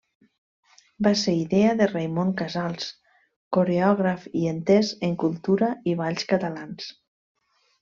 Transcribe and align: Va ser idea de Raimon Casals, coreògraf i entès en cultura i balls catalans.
Va 1.07 1.09
ser 1.23 1.33
idea 1.39 1.75
de 1.81 1.87
Raimon 1.91 2.31
Casals, 2.39 2.87
coreògraf 3.59 4.25
i 4.41 4.49
entès 4.55 4.91
en 5.11 5.15
cultura 5.27 5.71
i 5.93 5.95
balls 6.03 6.27
catalans. 6.35 6.91